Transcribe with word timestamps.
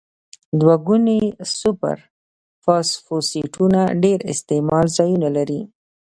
دوه 0.59 0.75
ګونې 0.85 1.19
سوپر 1.57 1.97
فاسفیټونه 2.63 3.79
ډیر 4.03 4.19
استعمال 4.33 4.85
ځایونه 4.97 5.27
لري. 5.37 5.61